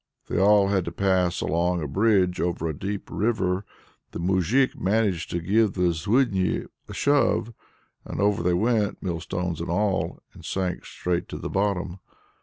They 0.25 0.39
all 0.39 0.69
had 0.69 0.83
to 0.85 0.91
pass 0.91 1.41
along 1.41 1.83
a 1.83 1.87
bridge 1.87 2.41
over 2.41 2.67
a 2.67 2.73
deep 2.73 3.07
river; 3.11 3.65
the 4.13 4.19
moujik 4.19 4.75
managed 4.75 5.29
to 5.29 5.39
give 5.39 5.73
the 5.73 5.93
Zluidni 5.93 6.65
a 6.87 6.93
shove, 6.95 7.53
and 8.03 8.19
over 8.19 8.41
they 8.41 8.55
went, 8.55 9.03
mill 9.03 9.19
stones 9.19 9.61
and 9.61 9.69
all, 9.69 10.17
and 10.33 10.43
sank 10.43 10.85
straight 10.87 11.29
to 11.29 11.37
the 11.37 11.51
bottom. 11.51 11.99